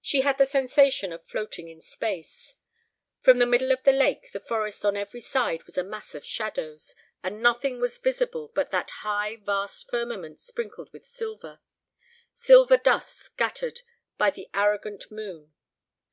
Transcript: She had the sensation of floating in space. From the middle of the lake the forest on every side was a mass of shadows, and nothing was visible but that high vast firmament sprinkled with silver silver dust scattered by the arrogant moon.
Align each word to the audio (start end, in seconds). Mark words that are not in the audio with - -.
She 0.00 0.20
had 0.20 0.38
the 0.38 0.46
sensation 0.46 1.12
of 1.12 1.26
floating 1.26 1.66
in 1.68 1.80
space. 1.80 2.54
From 3.18 3.38
the 3.38 3.44
middle 3.44 3.72
of 3.72 3.82
the 3.82 3.90
lake 3.90 4.30
the 4.30 4.38
forest 4.38 4.84
on 4.84 4.96
every 4.96 5.18
side 5.18 5.64
was 5.64 5.76
a 5.76 5.82
mass 5.82 6.14
of 6.14 6.24
shadows, 6.24 6.94
and 7.24 7.42
nothing 7.42 7.80
was 7.80 7.98
visible 7.98 8.52
but 8.54 8.70
that 8.70 8.90
high 9.02 9.34
vast 9.34 9.90
firmament 9.90 10.38
sprinkled 10.38 10.92
with 10.92 11.04
silver 11.04 11.58
silver 12.32 12.76
dust 12.76 13.16
scattered 13.18 13.80
by 14.16 14.30
the 14.30 14.48
arrogant 14.54 15.10
moon. 15.10 15.52